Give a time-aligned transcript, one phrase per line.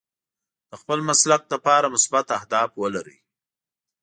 [0.69, 3.17] د خپل مسلک لپاره مثبت اهداف ولرئ.